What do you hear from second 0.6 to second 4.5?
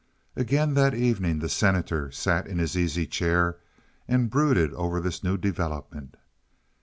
that evening the Senator sat in his easy chair and